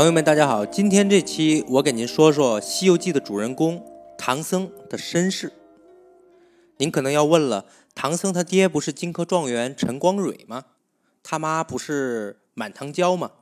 [0.00, 0.64] 朋友们，大家好！
[0.64, 3.84] 今天这期我给您说说《西游记》的主人公
[4.16, 5.52] 唐僧的身世。
[6.78, 10.64] 您可能要问了，唐僧他爹不是金科状元陈光蕊吗？
[11.22, 13.32] 他妈不是满堂娇吗？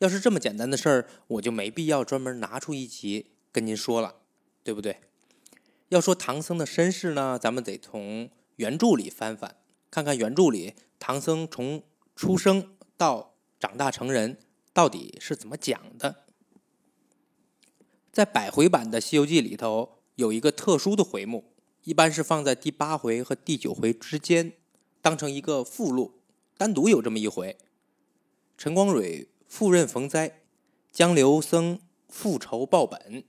[0.00, 4.16] 要是这么简单的事儿，我就没必要专门拿出一集跟您说了，
[4.62, 4.98] 对不对？
[5.88, 9.56] 要说唐僧的身世呢，咱们得从原著里翻翻，
[9.90, 11.82] 看看原著里唐僧从
[12.14, 12.68] 出生
[12.98, 14.36] 到长大成人。
[14.72, 16.24] 到底是怎么讲的？
[18.12, 21.52] 在百回版的《西游记》里头，有一个特殊的回目，
[21.84, 24.52] 一般是放在第八回和第九回之间，
[25.00, 26.20] 当成一个附录，
[26.56, 27.56] 单独有这么一回。
[28.58, 30.42] 陈光蕊赴任逢灾，
[30.92, 33.24] 江流僧复仇报本。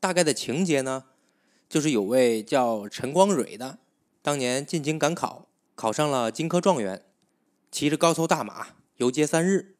[0.00, 1.04] 大概的情节呢，
[1.68, 3.78] 就是有位叫陈光蕊的，
[4.22, 7.04] 当年进京赶考，考上了金科状元，
[7.70, 9.75] 骑着高头大马游街三日。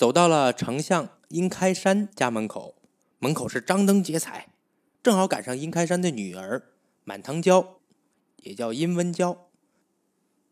[0.00, 2.74] 走到了丞相殷开山家门口，
[3.18, 4.48] 门口是张灯结彩，
[5.02, 6.70] 正好赶上殷开山的女儿
[7.04, 7.80] 满堂娇，
[8.36, 9.50] 也叫殷温娇，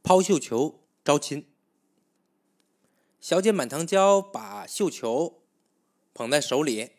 [0.03, 1.47] 抛绣球招亲。
[3.23, 5.41] 小姐满堂娇把绣球
[6.13, 6.91] 捧在手里，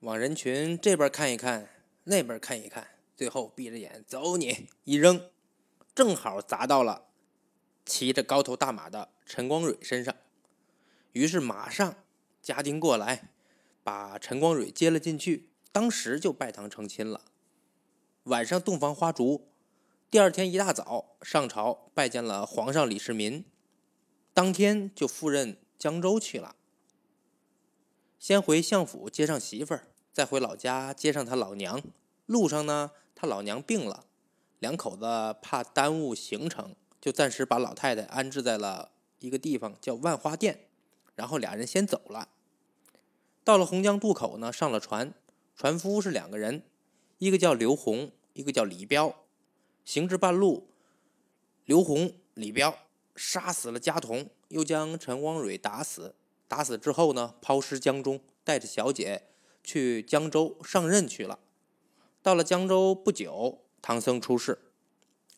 [0.00, 1.68] 往人群这边看一看，
[2.02, 5.30] 那边看一看，最后闭着眼走你一扔，
[5.94, 7.04] 正好砸到了
[7.86, 10.16] 骑着高头大马的陈光蕊身上。
[11.14, 11.94] 于是马上
[12.42, 13.30] 家丁过来，
[13.84, 17.22] 把陈光蕊接了进去，当时就拜堂成亲了。
[18.24, 19.46] 晚上洞房花烛，
[20.10, 23.44] 第二天一大早上朝拜见了皇上李世民，
[24.32, 26.56] 当天就赴任江州去了。
[28.18, 31.80] 先回相府接上媳妇儿，再回老家接上他老娘。
[32.26, 34.06] 路上呢，他老娘病了，
[34.58, 40.66] 两口子怕耽误行程，就暂时把老太太安置在了一个地方，叫万花店。
[41.14, 42.28] 然后俩人先走了，
[43.44, 45.14] 到了洪江渡口呢，上了船，
[45.54, 46.62] 船夫是两个人，
[47.18, 49.14] 一个叫刘洪，一个叫李彪。
[49.84, 50.68] 行至半路，
[51.66, 52.78] 刘洪、李彪
[53.14, 56.14] 杀死了家童，又将陈光蕊打死。
[56.48, 59.28] 打死之后呢，抛尸江中，带着小姐
[59.62, 61.38] 去江州上任去了。
[62.22, 64.58] 到了江州不久，唐僧出世。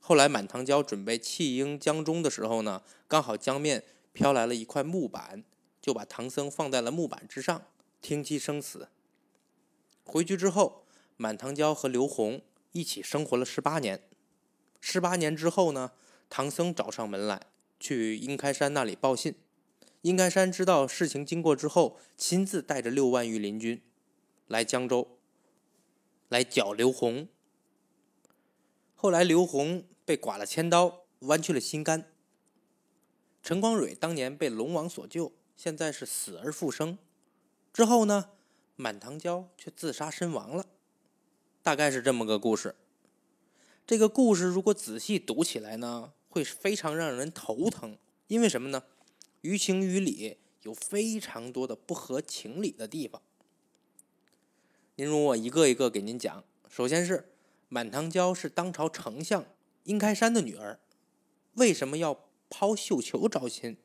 [0.01, 5.43] 后来满堂娇准备弃婴江中的时候呢，刚好江面飘来了一块木板。
[5.87, 7.65] 就把唐僧放在了木板之上，
[8.03, 8.89] 听其生死。
[10.05, 10.85] 回去之后，
[11.17, 12.43] 满堂娇和刘洪
[12.73, 14.03] 一起生活了十八年。
[14.81, 15.93] 十八年之后呢，
[16.29, 17.41] 唐僧找上门来，
[17.79, 19.37] 去阴开山那里报信。
[20.03, 23.81] 阴开山知道事情经过之后，亲自带着六万御林军
[24.49, 25.17] 来江州，
[26.29, 27.29] 来剿刘洪。
[28.97, 32.11] 后来刘洪被剐了千刀，剜去了心肝。
[33.41, 35.31] 陈光蕊当年被龙王所救。
[35.57, 36.99] 现在是死而复生，
[37.73, 38.31] 之后呢，
[38.77, 40.67] 满堂娇却自杀身亡了，
[41.63, 42.77] 大概是这么个故事。
[43.87, 47.97] 这个故事如果仔细读起来呢，会非常让人头疼，
[48.27, 48.83] 因为什么呢？
[49.41, 53.23] 于情于理有非常多的不合情理的地方。
[54.97, 56.45] 您容我一个一个给您讲。
[56.69, 57.33] 首先是
[57.69, 59.47] 满堂娇是当朝丞相
[59.85, 60.81] 殷开山的女儿，
[61.55, 63.79] 为什么要抛绣球招亲？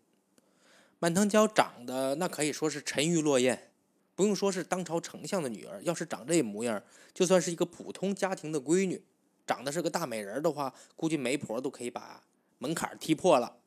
[1.01, 3.71] 满堂娇长得那可以说是沉鱼落雁，
[4.13, 9.03] 不用说是当朝丞相的女儿，要是长这模样，就算是一个普通家庭的闺女，
[9.47, 12.21] 长得是个大美人的话，估计媒婆都可以把
[12.59, 13.57] 门槛踢破了。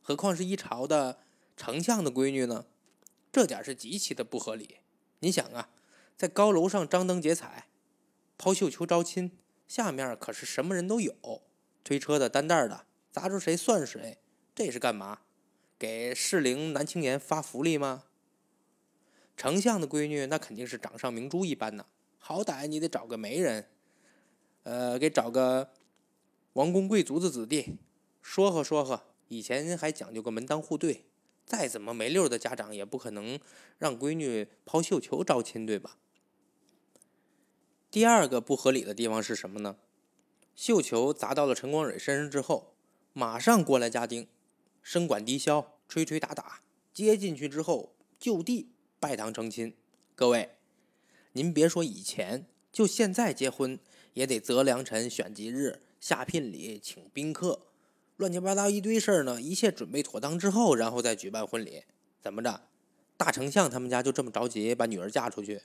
[0.00, 1.18] 何况是一朝的
[1.56, 2.66] 丞相的闺女呢？
[3.32, 4.76] 这点是极其的不合理。
[5.18, 5.70] 你想啊，
[6.16, 7.66] 在高楼上张灯结彩，
[8.38, 9.36] 抛绣球招亲，
[9.66, 11.42] 下面可是什么人都有，
[11.82, 14.18] 推车的、担担的，砸着谁算谁，
[14.54, 15.22] 这是干嘛？
[15.78, 18.04] 给适龄男青年发福利吗？
[19.36, 21.84] 丞相的闺女那肯定是掌上明珠一般呐，
[22.18, 23.68] 好歹你得找个媒人，
[24.62, 25.72] 呃，给找个
[26.54, 27.76] 王公贵族的子弟，
[28.22, 29.02] 说和说和。
[29.28, 31.04] 以前还讲究个门当户对，
[31.44, 33.38] 再怎么没溜的家长也不可能
[33.76, 35.98] 让闺女抛绣球招亲，对吧？
[37.90, 39.76] 第二个不合理的地方是什么呢？
[40.54, 42.74] 绣球砸到了陈光蕊身上之后，
[43.12, 44.26] 马上过来家丁。
[44.88, 46.60] 声管低箫，吹吹打打，
[46.94, 49.74] 接进去之后就地拜堂成亲。
[50.14, 50.50] 各位，
[51.32, 53.80] 您别说以前，就现在结婚
[54.12, 57.62] 也得择良辰、选吉日、下聘礼、请宾客，
[58.16, 59.42] 乱七八糟一堆事儿呢。
[59.42, 61.82] 一切准备妥当之后，然后再举办婚礼。
[62.20, 62.68] 怎么着？
[63.16, 65.62] 大丞相他们家就这么着急把女儿嫁出去？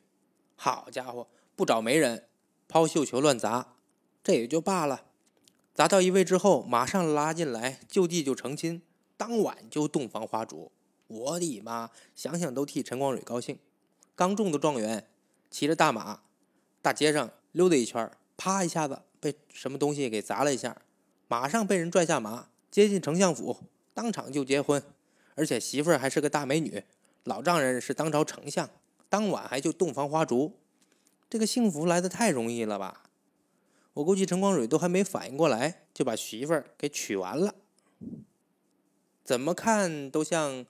[0.56, 2.28] 好家伙，不找媒人，
[2.68, 3.76] 抛绣球乱砸，
[4.24, 5.06] 这也就罢了。
[5.76, 8.82] 砸到一位之后，马上拉进来，就地就成亲。
[9.22, 10.72] 当晚就洞房花烛，
[11.06, 11.92] 我的妈！
[12.16, 13.60] 想想都替陈光蕊高兴。
[14.16, 15.08] 刚中的状元，
[15.52, 16.24] 骑着大马，
[16.82, 20.76] 大街上溜达一圈，啪一下子被什么东西给砸了一下，
[21.28, 23.60] 马上被人拽下马，接进丞相府，
[23.94, 24.82] 当场就结婚，
[25.36, 26.84] 而且媳妇儿还是个大美女，
[27.26, 28.68] 老丈人是当朝丞相，
[29.08, 30.54] 当晚还就洞房花烛，
[31.30, 33.04] 这个幸福来的太容易了吧？
[33.94, 37.54] 我估计陈光蕊都还没反应过来，就把媳妇儿给娶完了。
[39.32, 40.66] 怎么看都像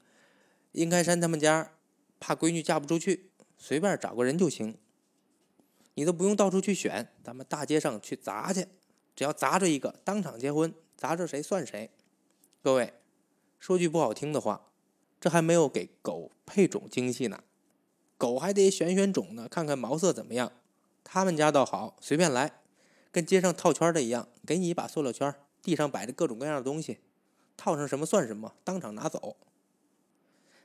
[0.73, 1.71] 殷开山他们家
[2.19, 4.77] 怕闺女嫁不出去，随便找个人就行。
[5.95, 8.67] 你都不用到处去选，咱们大街上去砸去，
[9.15, 11.89] 只要砸着一个，当场结婚，砸着谁算谁。
[12.61, 12.93] 各位，
[13.57, 14.67] 说句不好听的话，
[15.19, 17.43] 这还没有给狗配种精细呢。
[18.19, 20.51] 狗还得选选种呢，看看毛色怎么样。
[21.03, 22.61] 他们家倒好，随便来，
[23.11, 26.99] 跟街上套圈的一样，给你一把塑料圈，地上摆着各种各样的东西。
[27.61, 29.37] 套上什么算什么，当场拿走。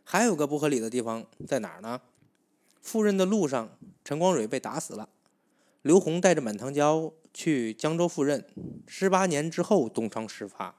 [0.02, 2.00] 还有个不合理的地方在哪儿呢？
[2.80, 5.10] 赴任的路上，陈光蕊被打死了。
[5.82, 8.46] 刘宏带着满堂娇去江州赴任，
[8.86, 10.74] 十八年之后东窗事发。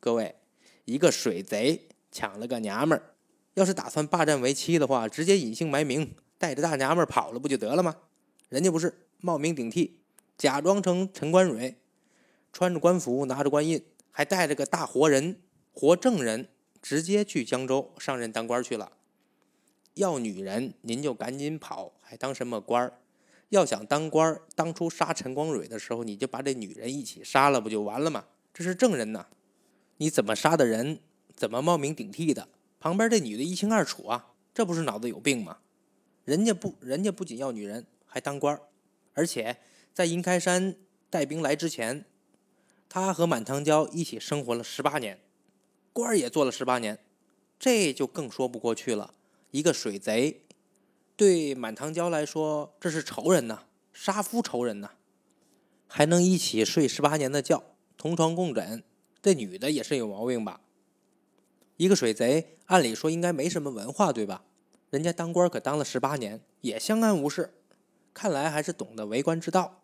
[0.00, 0.34] 各位，
[0.84, 3.14] 一个水贼抢了个娘们儿，
[3.54, 7.94] 要是打算霸占为妻的话，直接隐姓埋名，带着大娘们儿跑了不就得了吗？
[8.48, 10.00] 人家不是冒名顶替，
[10.36, 11.76] 假装成陈光蕊，
[12.52, 15.40] 穿着官服，拿着官印，还带着个大活人。
[15.72, 16.48] 活证人
[16.80, 18.92] 直接去江州上任当官去了。
[19.94, 22.92] 要女人，您就赶紧跑，还当什么官？
[23.48, 28.24] 要想当官，当初杀陈光蕊的时候，你就把这女人一起杀了，不就完了吗？
[28.54, 29.26] 这是证人呐，
[29.98, 31.00] 你怎么杀的人？
[31.34, 32.48] 怎么冒名顶替的？
[32.78, 35.58] 旁边这女的一清二楚啊，这不是脑子有病吗？
[36.24, 38.58] 人家不，人家不仅要女人，还当官，
[39.14, 39.58] 而且
[39.92, 40.76] 在银开山
[41.10, 42.04] 带兵来之前，
[42.88, 45.18] 他和满堂娇一起生活了十八年。
[45.92, 46.98] 官儿也做了十八年，
[47.58, 49.12] 这就更说不过去了。
[49.50, 50.46] 一个水贼，
[51.16, 54.92] 对满堂娇来说，这是仇人呐，杀夫仇人呐，
[55.86, 57.62] 还能一起睡十八年的觉，
[57.98, 58.82] 同床共枕，
[59.20, 60.62] 这女的也是有毛病吧？
[61.76, 64.44] 一个水贼，按理说应该没什么文化，对吧？
[64.88, 67.52] 人家当官可当了十八年，也相安无事，
[68.14, 69.82] 看来还是懂得为官之道，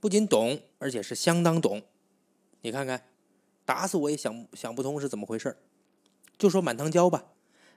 [0.00, 1.82] 不仅懂，而且是相当懂。
[2.62, 3.04] 你看看。
[3.66, 5.58] 打死我也想想不通是怎么回事
[6.38, 7.32] 就说满堂娇吧，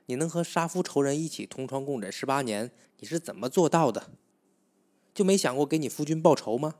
[0.05, 4.11] 你能和杀夫仇人一起同床共枕十八年，你是怎么做到的？
[5.13, 6.75] 就没想过给你夫君报仇吗？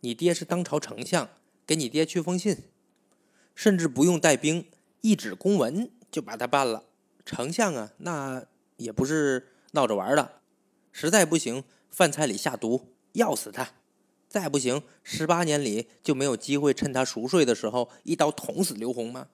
[0.00, 1.28] 你爹是当朝丞相，
[1.66, 2.64] 给你爹去封信，
[3.54, 4.66] 甚至不用带兵，
[5.00, 6.84] 一纸公文就把他办了。
[7.26, 8.46] 丞相啊，那
[8.76, 10.40] 也不是闹着玩的，
[10.92, 13.74] 实在不行，饭菜里下毒，要死他。
[14.40, 19.26] 再不行，十八年里就没有机会趁他熟睡的时候一刀捅死刘红吗？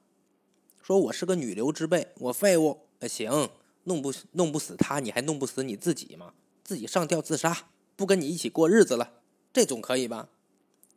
[0.80, 2.80] 说我是个女流之辈，我废物。
[3.06, 3.50] 行，
[3.82, 6.32] 弄不弄不死他，你还弄不死你自己吗？
[6.62, 9.12] 自己上吊自杀，不跟你一起过日子了，
[9.52, 10.30] 这总可以吧？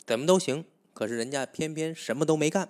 [0.06, 0.64] 怎么都行。
[0.94, 2.70] 可是人家偏偏什么都没干，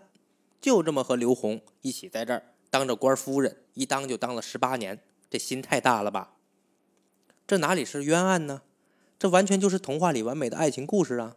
[0.60, 6.34] 就这么和刘红一起在这儿当着官夫人，一当就当了十八年，这心太大了吧？
[7.46, 8.64] 这哪里是冤案呢？
[9.20, 11.36] 这完全就是童话里完美的爱情故事啊！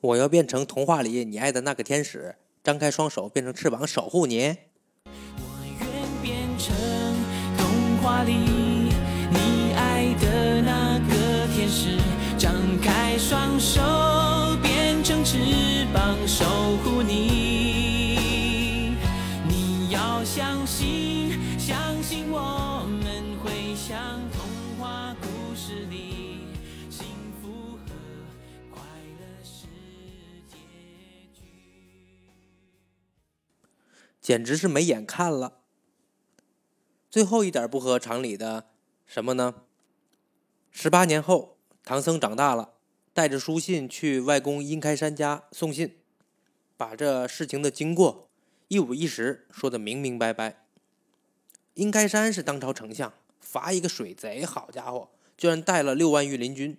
[0.00, 4.54] 我要变成童话里你爱的那个天使，张开双手变成翅膀守护你。
[5.06, 6.76] 我愿变成
[7.56, 11.96] 童话里你爱的那个天使，
[12.38, 13.80] 张开双手
[14.62, 15.38] 变成翅
[15.94, 16.44] 膀守
[16.84, 17.43] 护你。
[34.24, 35.58] 简直是没眼看了。
[37.10, 38.70] 最后一点不合常理的
[39.04, 39.64] 什么呢？
[40.70, 42.72] 十八年后，唐僧长大了，
[43.12, 45.98] 带着书信去外公殷开山家送信，
[46.78, 48.30] 把这事情的经过
[48.68, 50.64] 一五一十说的明明白白。
[51.74, 56.78] 殷开山是当朝丞相，罚一个水贼，好家伙，居然带了六万御林军。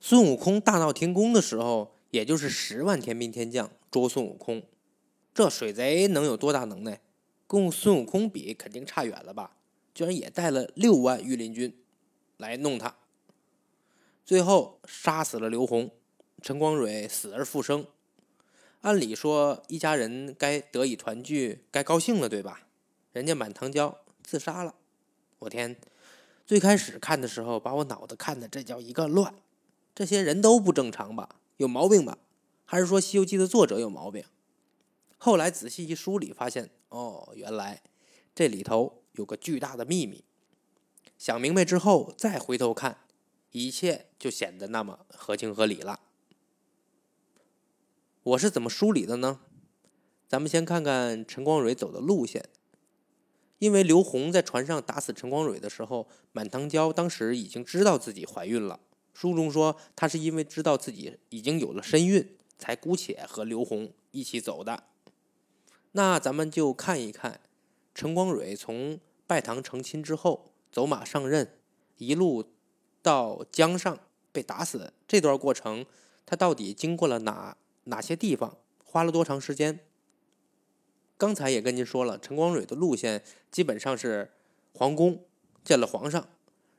[0.00, 4.62] 孙悟空大闹天宫的时候，也就是十万天兵天将捉孙悟空。
[5.38, 7.00] 这水贼能有多大能耐？
[7.46, 9.54] 跟孙悟空比，肯定差远了吧？
[9.94, 11.72] 居然也带了六万御林军
[12.38, 12.96] 来弄他，
[14.26, 15.92] 最后杀死了刘洪，
[16.42, 17.86] 陈光蕊死而复生。
[18.80, 22.66] 按理说，一家人该得以团聚，该高兴了，对吧？
[23.12, 24.74] 人家满堂娇自杀了。
[25.38, 25.76] 我天！
[26.44, 29.32] 最开始看的时候，把我脑子看的这叫一个乱。
[29.94, 31.36] 这些人都不正常吧？
[31.58, 32.18] 有毛病吧？
[32.64, 34.24] 还是说《西游记》的作者有毛病？
[35.18, 37.82] 后来仔细一梳理，发现哦，原来
[38.34, 40.24] 这里头有个巨大的秘密。
[41.18, 42.98] 想明白之后再回头看，
[43.50, 46.00] 一切就显得那么合情合理了。
[48.22, 49.40] 我是怎么梳理的呢？
[50.28, 52.48] 咱们先看看陈光蕊走的路线。
[53.58, 58.78] 因为刘红在船上打死陈光蕊的时候，满堂娇当时已经知道自己怀孕了。
[59.12, 64.84] 书中说，她是因为知道自己已经有了身孕，才姑且和刘红一起走的。
[65.92, 67.40] 那咱们就看一看，
[67.94, 71.58] 陈光蕊从拜堂成亲之后，走马上任，
[71.96, 72.52] 一路
[73.02, 73.98] 到江上
[74.30, 75.86] 被打死这段过程，
[76.26, 79.80] 他到底经过了哪哪些地方，花了多长时间？
[81.16, 84.30] 刚才也跟您说了，陈光蕊的路线基本上是
[84.72, 85.24] 皇宫
[85.64, 86.28] 见了皇上，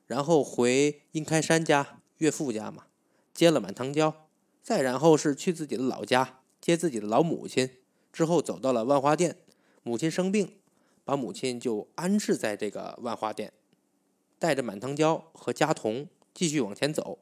[0.06, 2.86] 然后回殷开山家岳父家嘛，
[3.34, 4.28] 接了满堂娇，
[4.62, 7.70] 再然后是去自己的老家接自己的老母亲，
[8.12, 9.38] 之后走到了万花店，
[9.84, 10.58] 母亲生病，
[11.04, 13.54] 把母亲就安置在这个万花店，
[14.38, 17.20] 带着满堂娇和家童继续往前走，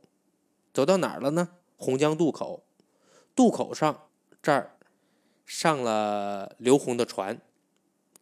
[0.74, 1.50] 走到哪儿了呢？
[1.75, 2.63] 洪江渡口，
[3.36, 4.08] 渡口上
[4.41, 4.74] 这儿。
[5.46, 7.39] 上了刘洪的船，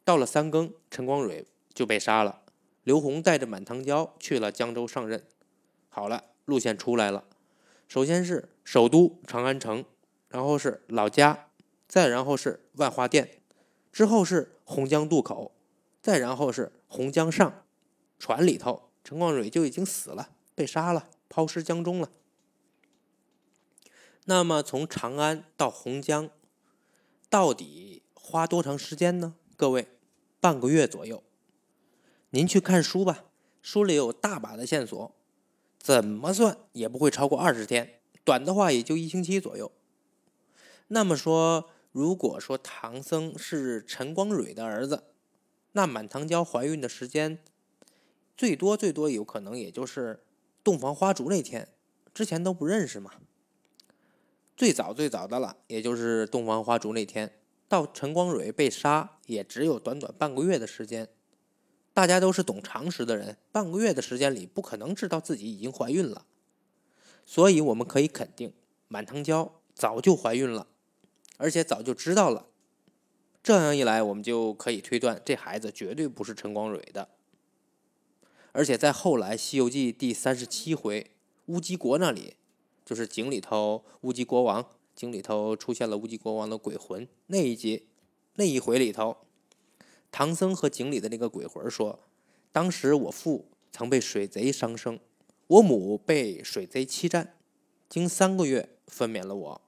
[0.04, 2.44] 到了三更，陈光蕊就被杀了。
[2.84, 5.24] 刘洪带着满堂娇去了江州上任。
[5.90, 7.24] 好了，路线出来了。
[7.88, 9.84] 首先是首都长安城，
[10.30, 11.48] 然后是老家，
[11.88, 13.42] 再然后是万花店，
[13.92, 15.54] 之后是洪江渡口，
[16.02, 17.64] 再然后是洪江上。
[18.18, 22.10] 船里头，陈光蕊就已经死了，被杀了，抛尸江中了。
[24.26, 26.30] 那么从长安到洪江。
[27.28, 29.36] 到底花多长时间呢？
[29.58, 29.90] 各位，
[30.40, 31.22] 半个月左右。
[32.30, 33.26] 您去看书吧，
[33.62, 35.14] 书里有大把的线索，
[35.78, 39.72] 怎么算也不会超过二十天，短的话也就一星期左右。
[40.88, 45.06] 那么说，如果说唐僧是陈光蕊的儿子，
[45.72, 47.40] 那满堂娇怀孕的时间，
[48.36, 50.22] 最多最多有可能也就是
[50.62, 51.70] 洞房花烛那天，
[52.14, 53.12] 之前都不认识嘛。
[54.58, 61.08] 最早最早的了，也就是洞房花烛那天，到陈光蕊被杀，也只有短短半个月的时间。
[61.94, 66.26] 大家都是懂常识的人，半个月的时间里不可能知道自己已经怀孕了，
[67.26, 68.52] 所以我们可以肯定，
[68.90, 70.68] 满堂娇早就怀孕了，
[71.38, 72.48] 而且早就知道了。
[73.44, 77.10] 这样一来，我们就可以推断，这孩子绝对不是陈光蕊的。
[78.52, 81.12] 而且在后来《西游记》第三十七回
[81.48, 82.36] 乌鸡国那里。
[82.86, 84.64] 就是井里头乌鸡国王，
[84.94, 87.88] 井里头出现了乌鸡国王的鬼魂那一集，
[88.36, 89.18] 那一回里头，
[90.12, 92.02] 唐僧和井里的那个鬼魂说
[92.54, 95.00] ：“当时我父曾被水贼伤生，
[95.48, 97.36] 我母被水贼欺占，
[97.90, 99.62] 经三个月分娩了我，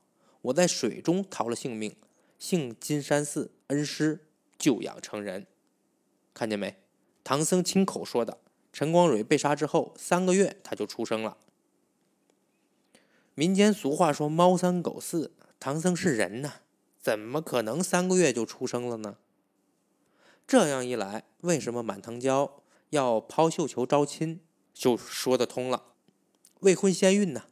[0.47, 1.95] 我在水中逃了性命，
[2.37, 4.27] 幸金山寺恩师
[4.57, 5.47] 救养成人。
[6.33, 6.77] 看见没？
[7.23, 8.39] 唐僧亲口说的。
[8.71, 11.37] 陈光蕊被杀之后三个月，他就出生了。”
[13.33, 16.61] 民间俗话说“猫三狗四”，唐僧是人呐，
[16.99, 19.17] 怎么可能三个月就出生了呢？
[20.47, 22.61] 这样一来，为什么满堂娇
[22.91, 24.39] 要抛绣球招亲，
[24.73, 25.93] 就说得通了。
[26.61, 27.45] 未婚先孕呢，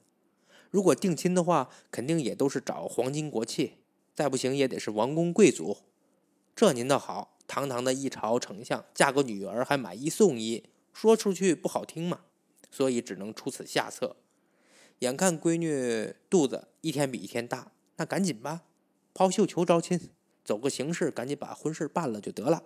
[0.76, 3.78] 如果定亲的话，肯定也都是找皇亲国戚，
[4.14, 5.78] 再不行也得是王公贵族。
[6.54, 12.26] 这您倒好，堂堂的一朝丞相，嫁个女儿还买一送一，说出去不好听嘛，
[12.70, 14.18] 所以只能出此下策。
[15.00, 18.64] 眼看闺女肚子一天比一天大，那赶紧吧，
[19.14, 19.98] 抛绣球招亲，
[20.44, 22.64] 走个形式，赶紧把婚事办了就得了。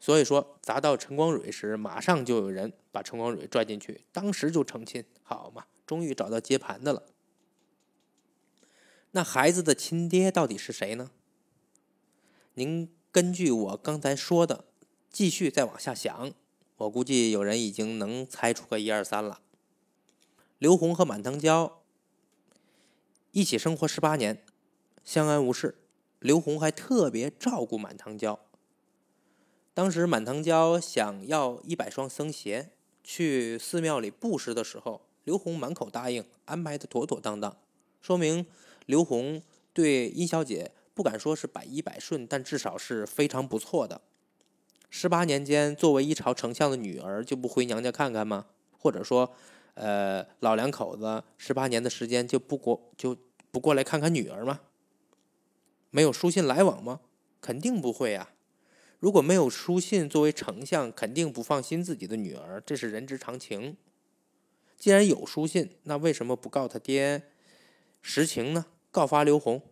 [0.00, 7.02] 所以说，砸到陈光蕊时，马上就有人把陈光蕊拽进去，当时就成亲，好嘛，终于找到接盘的了。
[9.10, 11.10] 那孩子的亲爹到底是谁呢？
[12.54, 14.64] 您根据我刚才说的，
[15.10, 16.32] 继续再往下想，
[16.78, 19.42] 我估计有人已经能猜出个一二三了。
[20.58, 21.82] 刘洪和满堂娇
[23.32, 24.42] 一起生活十八年，
[25.04, 25.76] 相安无事。
[26.20, 28.40] 刘洪还特别照顾满堂娇。
[29.74, 32.70] 当时满堂娇想要一百双僧鞋
[33.04, 37.56] 去寺庙里布施的时候，刘红满口答应，安排的妥妥当当。
[38.00, 38.46] 说明
[38.86, 44.00] 刘红对殷小姐不敢说是百依百顺，但至少是非常不错的。
[44.90, 48.46] 十八年间，作为一朝丞相的女儿，就不回娘家看看吗？
[48.78, 49.34] 或者说？
[49.74, 53.16] 呃，老两口子十八年的时间就不过就
[53.50, 54.60] 不过来看看女儿吗？
[55.88, 57.00] 没有书信来往吗？
[57.40, 58.34] 肯定不会啊！
[58.98, 63.78] 如果没有书信，作为丞相肯定不放心自己的女儿，这是人之常情。
[64.82, 67.22] 既然有书信，那为什么不告他爹
[68.02, 68.66] 实情呢？
[68.90, 69.62] 告发刘洪，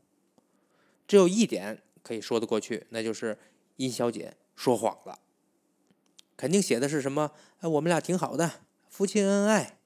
[1.08, 3.36] 只有一点可以说得过去，那就是
[3.74, 5.18] 殷小姐说谎了。
[6.36, 7.32] 肯定写的是什么？
[7.58, 9.78] 哎，我们俩挺好的，夫妻恩爱。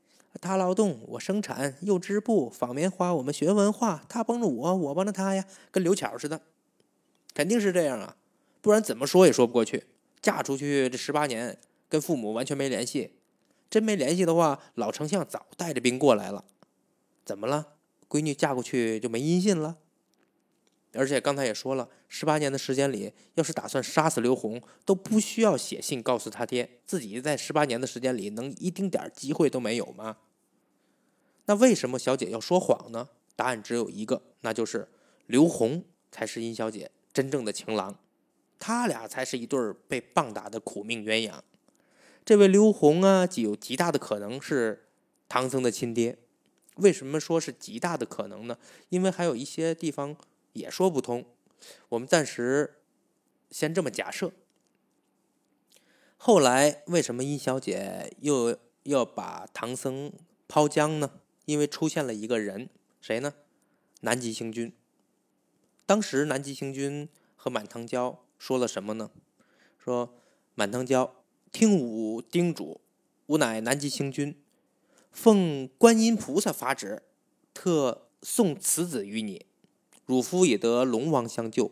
[0.42, 4.04] 他劳动，我生产；又织布、纺棉花，我们学文化。
[4.10, 6.42] 他帮着我，我帮着他呀，跟刘巧似的，
[7.32, 8.18] 肯定是这样啊！
[8.60, 9.84] 不然怎么说也说不过去。
[10.20, 13.14] 嫁出去这十八年，跟父母完全没联系。
[13.74, 16.44] 真没联系的话，老丞相早带着兵过来了。
[17.24, 17.74] 怎么了？
[18.08, 19.78] 闺女嫁过去就没音信了？
[20.92, 30.18] 而且刚才也说了，十八年的时间里，要是打算杀死刘红，都不需要写信告诉他爹，自己在十八年的时间里能一丁点机会都没有吗？
[31.46, 33.08] 那为什么小姐要说谎呢？
[33.34, 34.88] 答案只有一个，那就是
[35.26, 37.98] 刘红才是殷小姐真正的情郎，
[38.60, 41.40] 他俩才是一对被棒打的苦命鸳鸯。
[42.24, 44.86] 这位刘宏啊，极有极大的可能是
[45.28, 46.18] 唐僧的亲爹。
[46.76, 48.58] 为什么说是极大的可能呢？
[48.88, 50.16] 因为还有一些地方。
[50.54, 51.24] 也说不通，
[51.88, 52.76] 我们暂时
[53.50, 54.30] 先这么假设。
[56.16, 60.12] 后来为什么殷小姐又要把唐僧
[60.46, 61.10] 抛江呢？
[61.46, 63.34] 因为出现了一个人，谁呢？
[64.02, 64.72] 南极星君。
[65.86, 69.10] 当时南极星君和满堂娇说了什么呢？
[69.76, 70.14] 说
[70.54, 71.16] 满堂娇，
[71.54, 72.80] 听吾叮嘱，
[73.26, 74.36] 吾乃南极星君，
[75.12, 77.04] 奉观音菩萨法旨，
[77.54, 79.46] 特送此子于你。
[80.04, 81.70] 汝夫也得龙王相救，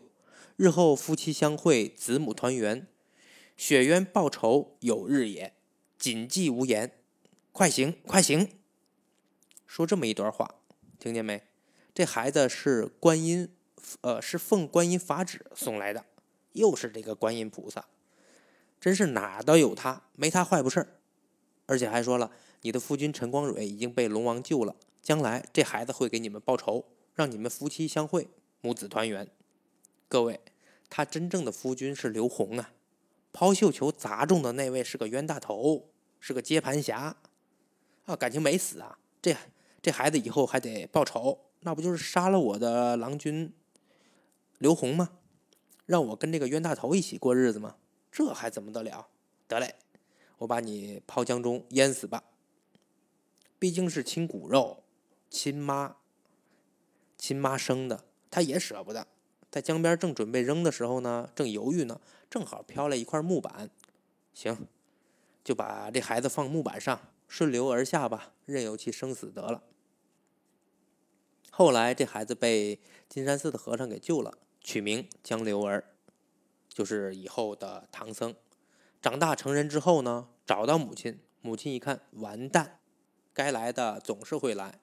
[0.55, 2.87] 日后夫妻相会，子母团圆，
[3.57, 5.53] 雪冤报仇有日也。
[5.99, 6.93] 谨记无言，
[7.51, 8.47] 快行快行。
[9.67, 10.55] 说这么一段话，
[10.97, 11.43] 听见没？
[11.93, 13.49] 这孩子是观音，
[13.99, 16.05] 呃，是奉观音法旨送来的，
[16.53, 17.85] 又是这个观音菩萨，
[18.83, 20.85] 真是哪都有他，没他坏不事。
[21.67, 22.29] 而且还说了，
[22.63, 26.83] 你的夫君陈光蕊已经被龙王救了，将来这孩子会给你们报仇。
[27.13, 28.27] 让你们夫妻相会，
[28.59, 29.29] 母子团圆。
[30.09, 30.41] 各位，
[30.89, 32.73] 他真正的夫君是刘洪啊！
[33.31, 35.87] 抛绣球砸中的那位是个冤大头，
[36.19, 37.15] 是个接盘侠
[38.03, 38.17] 啊！
[38.17, 38.99] 感情没死啊！
[39.21, 39.33] 这
[39.81, 43.53] 这孩子以后还得报仇，那不就是杀了我的郎君
[44.57, 45.11] 刘洪吗？
[45.85, 47.77] 让我跟这个冤大头一起过日子吗？
[48.13, 49.07] 这还怎么得了？
[49.47, 49.73] 得嘞，
[50.37, 52.23] 我把你抛江中淹死吧！
[53.57, 54.83] 毕竟是亲骨肉，
[55.31, 55.95] 亲妈。
[57.17, 59.07] 亲妈生的，他也舍不得。
[59.49, 61.99] 在江边正准备扔的时候呢，正犹豫呢，
[62.29, 63.71] 正好飘来一块木板，
[64.31, 64.67] 行，
[65.43, 69.63] 就把这孩子放木板上，顺流而下吧，任由其生死得了。
[71.49, 75.92] 后来这孩子被金山寺的和尚给救了，取名江流儿，
[76.73, 78.35] 就是以后的唐僧。
[79.01, 82.79] 长大成人之后呢，找到母亲，母亲一看完蛋，
[83.33, 84.79] 该来的总是会来。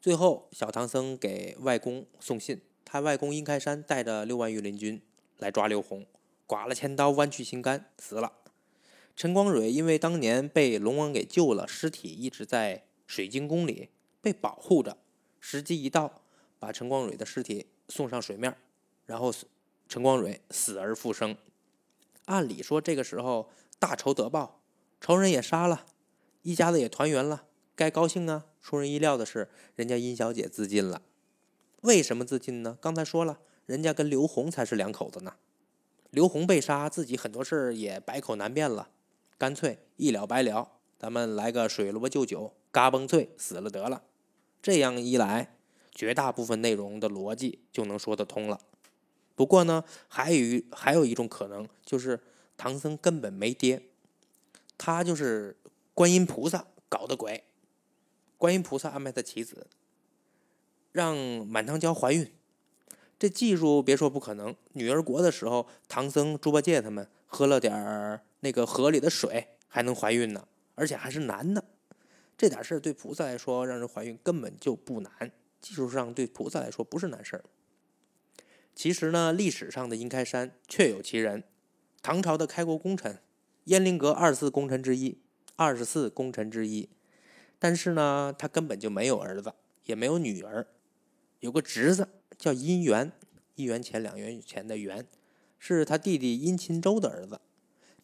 [0.00, 5.00] 最后，小唐僧给外公送信，他外公殷开山带着六万御林军
[5.38, 6.06] 来抓刘洪，
[6.46, 8.32] 剐了千刀，剜去心肝，死了。
[9.14, 14.96] 陈光蕊因为当年被龙王给救了，尸体一直在水晶宫里被保护着。
[15.38, 16.22] 时机一到，
[16.58, 18.56] 把陈光蕊的尸体送上水面，
[19.06, 19.32] 然后
[19.92, 21.36] 陈光蕊死而复生。
[22.24, 24.62] 按理说，这个时候大仇得报，
[25.02, 25.84] 仇人也杀了，
[26.40, 27.44] 一家子也团圆了。
[27.76, 28.46] 该高兴啊！
[28.62, 31.02] 出人意料的是，人家殷小姐自尽了。
[31.82, 32.78] 为什么自尽呢？
[32.80, 35.34] 刚才说了，人家跟刘洪才是两口子呢。
[36.08, 38.88] 刘洪被杀，自己很多事也百口难辩了，
[39.36, 44.04] 干脆一了百了，咱们来个水萝卜就酒，嘎嘣脆死了得了。
[44.62, 45.58] 这样一来，
[45.94, 48.58] 绝大部分内容的逻辑就能说得通了。
[49.34, 52.20] 不过呢，还有还有一种可能，就是
[52.56, 53.82] 唐僧根本没爹，
[54.76, 55.56] 他就是
[55.94, 57.44] 观音菩萨搞的鬼。
[58.36, 59.68] 观音菩萨安排的棋子，
[60.90, 61.16] 让
[61.46, 62.32] 满堂娇怀孕。
[63.16, 64.56] 这技术别说不可能。
[64.72, 71.64] 女儿国的时候，唐僧、猪八戒他们喝了点那个河里的水，还能怀孕呢，而且还是男的。
[72.36, 75.30] 这点事对菩萨来说，让人怀孕根本就不难。
[75.60, 77.44] 技术上对菩萨来说不是难事儿。
[78.74, 81.44] 其实呢，历史上的殷开山确有其人，
[82.02, 83.18] 唐朝的开国功臣，
[83.64, 85.18] 燕灵阁二十四功臣之一，
[85.56, 86.88] 二十四功臣之一。
[87.58, 89.52] 但是呢，他根本就没有儿子，
[89.84, 90.66] 也没有女儿，
[91.40, 93.12] 有个侄子叫殷元，
[93.54, 95.06] 一元钱两元钱的元，
[95.58, 97.40] 是他弟弟殷勤周的儿子。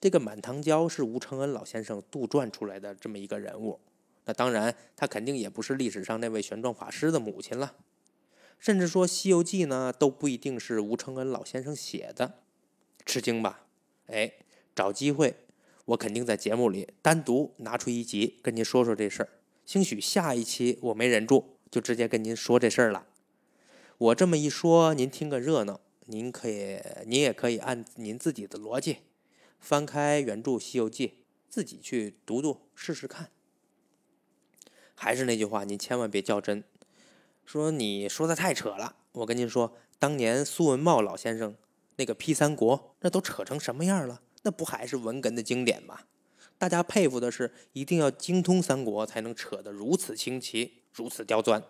[0.01, 3.81] 这个满堂娇是吴承恩老先生杜撰出来的这么一个人物，
[4.27, 7.75] 那当然他肯定也不是历史上那位玄奘法师的母亲了，
[8.59, 12.41] 甚至说《西游记》呢都不一定是吴承恩老先生写的，
[13.07, 13.67] 吃惊吧？
[14.07, 14.33] 哎，
[14.75, 15.37] 找机会，
[15.87, 19.29] 我肯定在节目里单独拿出一集跟您说说这事儿。
[19.65, 23.07] 兴许下一期我没忍住，就直接跟您说这事儿了。
[23.99, 28.99] 我这么一说，您听个热闹，您可以，您也可以按您自己的逻辑，
[29.61, 31.09] 翻开原著《西游记》，
[31.49, 33.31] 自己去读读试试看。
[34.95, 36.65] 还是那句话，您千万别较真。
[37.49, 41.57] 说你说的太扯了，我跟您说，当年苏文茂老先生
[41.97, 44.21] 那个批三国，那都扯成什么样了？
[44.43, 46.01] 那不还是文哏的经典吗？
[46.59, 51.63] 大家佩服的是，一定要精通三国，才能扯得如此清奇，如此刁钻。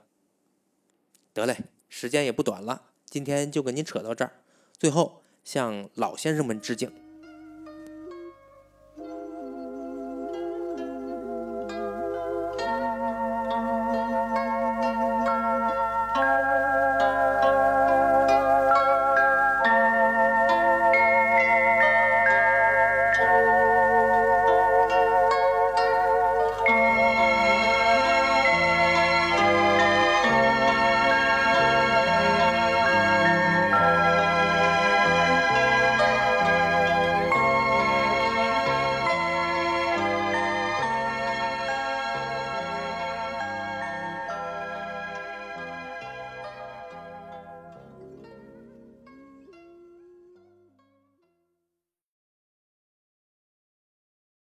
[1.32, 1.56] 得嘞，
[1.88, 4.32] 时间也不短了，今天就跟您扯到这儿。
[4.76, 6.90] 最后向老先生们致敬。